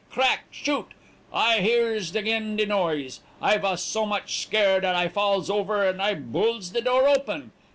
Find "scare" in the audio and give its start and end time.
4.41-4.79